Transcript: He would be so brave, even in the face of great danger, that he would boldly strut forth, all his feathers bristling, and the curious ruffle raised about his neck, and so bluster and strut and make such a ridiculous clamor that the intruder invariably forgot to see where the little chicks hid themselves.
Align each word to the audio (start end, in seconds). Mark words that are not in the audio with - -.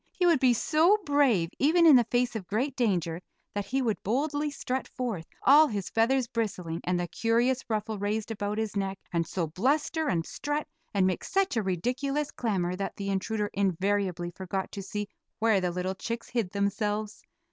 He 0.13 0.25
would 0.25 0.39
be 0.39 0.55
so 0.55 0.97
brave, 1.05 1.51
even 1.59 1.85
in 1.85 1.95
the 1.95 2.07
face 2.09 2.35
of 2.35 2.47
great 2.47 2.75
danger, 2.75 3.21
that 3.53 3.67
he 3.67 3.83
would 3.83 4.01
boldly 4.01 4.49
strut 4.49 4.87
forth, 4.87 5.27
all 5.43 5.67
his 5.67 5.91
feathers 5.91 6.25
bristling, 6.25 6.81
and 6.85 6.99
the 6.99 7.07
curious 7.07 7.63
ruffle 7.69 7.99
raised 7.99 8.31
about 8.31 8.57
his 8.57 8.75
neck, 8.75 8.97
and 9.13 9.27
so 9.27 9.45
bluster 9.45 10.07
and 10.07 10.25
strut 10.25 10.67
and 10.91 11.05
make 11.05 11.23
such 11.23 11.55
a 11.55 11.61
ridiculous 11.61 12.31
clamor 12.31 12.75
that 12.75 12.95
the 12.95 13.11
intruder 13.11 13.51
invariably 13.53 14.31
forgot 14.31 14.71
to 14.71 14.81
see 14.81 15.07
where 15.37 15.61
the 15.61 15.69
little 15.69 15.93
chicks 15.93 16.29
hid 16.29 16.49
themselves. 16.49 17.21